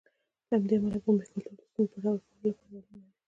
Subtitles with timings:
[0.49, 3.11] له همدې امله بومي کلتور د ستونزې په ډاګه کولو لپاره دلیل نه دی.